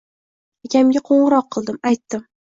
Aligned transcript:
Akamga 0.69 1.03
qo`ng`iroq 1.11 1.53
qildim, 1.59 1.79
aytdim 1.93 2.27